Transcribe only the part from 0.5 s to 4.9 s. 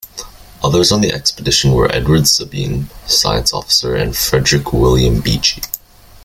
Others on the expedition were Edward Sabine, science officer and Frederick